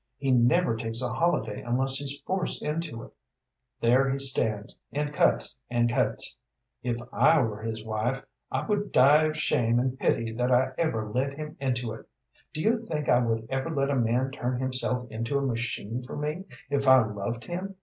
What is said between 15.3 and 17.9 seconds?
a machine for me, if I loved him?